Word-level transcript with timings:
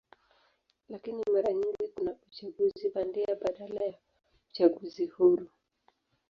Lakini 0.89 1.23
mara 1.33 1.53
nyingi 1.53 1.87
kuna 1.95 2.15
uchaguzi 2.27 2.89
bandia 2.89 3.35
badala 3.35 3.85
ya 3.85 3.97
uchaguzi 4.49 5.05
huru. 5.05 5.49